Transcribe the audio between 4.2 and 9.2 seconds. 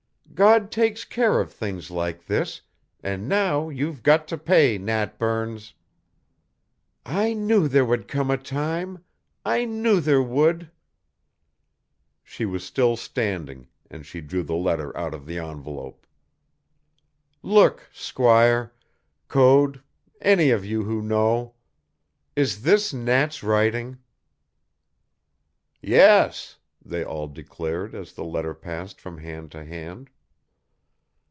to pay, Nat Burns! I knew there would come a time.